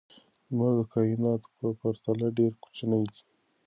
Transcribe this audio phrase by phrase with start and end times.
[0.47, 3.21] لمر د کائناتو په پرتله ډېر کوچنی دی.